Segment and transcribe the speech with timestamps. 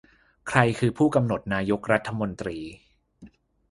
[0.47, 2.57] ใครคือผู้กำหนดนายกรัฐมนตรี